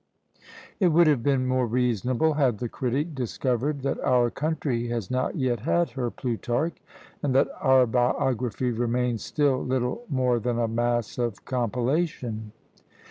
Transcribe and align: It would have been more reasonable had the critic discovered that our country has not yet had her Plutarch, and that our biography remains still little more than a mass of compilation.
It 0.79 0.87
would 0.87 1.05
have 1.05 1.21
been 1.21 1.45
more 1.45 1.67
reasonable 1.67 2.33
had 2.33 2.57
the 2.57 2.67
critic 2.67 3.13
discovered 3.13 3.81
that 3.83 3.99
our 3.99 4.31
country 4.31 4.87
has 4.87 5.11
not 5.11 5.35
yet 5.35 5.59
had 5.59 5.91
her 5.91 6.09
Plutarch, 6.09 6.73
and 7.21 7.35
that 7.35 7.49
our 7.61 7.85
biography 7.85 8.71
remains 8.71 9.23
still 9.23 9.63
little 9.63 10.03
more 10.09 10.39
than 10.39 10.57
a 10.57 10.67
mass 10.67 11.19
of 11.19 11.45
compilation. 11.45 12.51